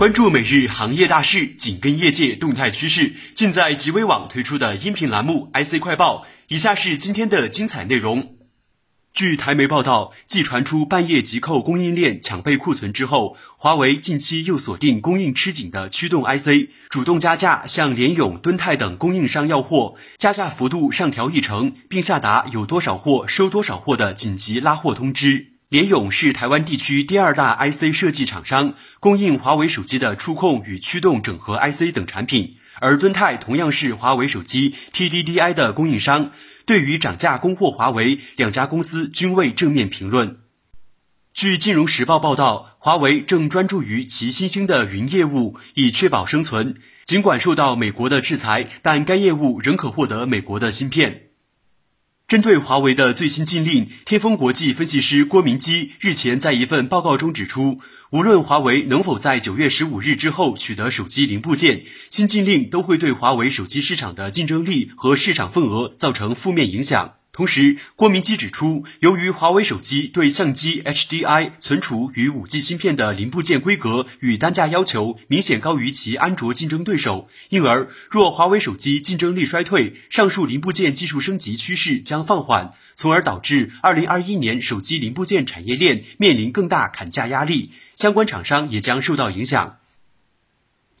[0.00, 6.22] 关注每日行业大事，紧跟业界动态趋势，尽在极微网推出的音频栏目《IC 快报》。
[6.48, 8.36] 以下是今天的精彩内容。
[9.12, 25.49] 据台媒报道，继传出半夜急扣供应链抢备库存之后，华为近期又锁定供应吃紧的驱动 IC，主动加价向联咏、敦泰等供应商要货，加价幅度上调一成，并下达有多少货收多少货的紧急拉货通知。
[25.70, 32.56] 联咏是台湾地区第二大 IC 设计厂商，供应华为手机的触控与驱动整合 IC 等产品。
[32.80, 36.32] 而敦泰同样是华为手机 TDDI 的供应商。
[36.66, 40.38] 对于涨价供货华为，两家公司均未正面评论。
[41.32, 46.80] 据《金融时报》报道，华为正专注于其新兴的云业务，以确保生存。
[47.04, 51.29] 尽管受到美国的制裁，但该业务仍可获得美国的芯片。
[52.30, 57.80] 针对华为的最新禁令，天风国际分析师郭明基日前在一份报告中指出，
[58.12, 67.14] 无论华为能否在九月十五日之后取得手机零部件，新禁令都会对华为手机市场的竞争力和市场份额造成负面影响。
[67.40, 89.79] 同时，郭明基指出，由于华为手机对相机、HDI、存储与 5G 芯片的零部件规格与单价要求明显高于其安卓竞争对手，因而若华为手机竞争力衰退，上述零部件技术升级趋势将放缓，从而导致2021年手机零部件产业链面临更大砍价压力，相关厂商也将受到影响。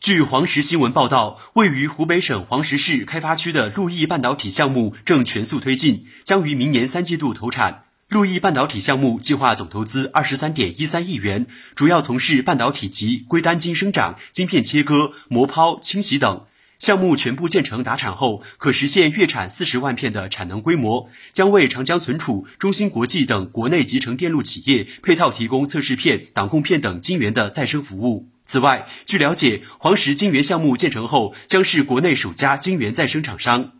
[0.00, 7.84] 据黄石新闻报道，位于湖北省黄石市开发区的陆毅半导体项目正全速推进，将于明年三季度投产。
[8.08, 16.46] 陆毅半导体项目计划总投资二十三点一三亿元，主要从事半导体及硅单晶生长、晶片切割、磨抛、清洗等
[16.78, 17.14] 项目。
[17.14, 28.30] 全部建成达产后，可实现月产四十万片的产能规模，将为长江存储、中芯国际等国内集成电路企业配套提供测试片、挡控片等晶圆的再生服务。
[28.50, 33.74] 此外，据了解，黄石晶圆项目建成后，将是国内首家晶圆再生厂商。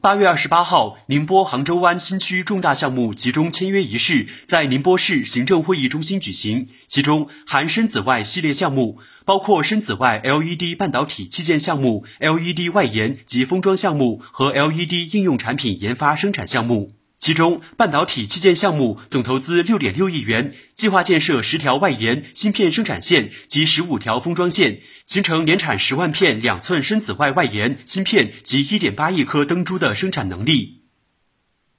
[0.00, 16.97] 八月二十八号，宁波杭州湾新区重大项目集中签约仪式在宁波市行政会议中心举行，其中含深紫外系列项目，包括深紫外 LED 半导体器件项目、LED 外延及封装项目和 LED 应用产品研发生产项目。
[17.18, 30.84] 其中，半导体器件项目总投资六点六亿元，计划建设十条外延芯片生产线及十五条封装线，形成年产十万片两寸深紫外外延芯片及一点八亿颗灯珠的生产能力。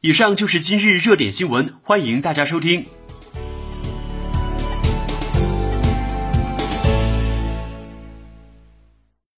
[0.01, 2.98] 以上就是今日热点新闻，欢迎大家收听。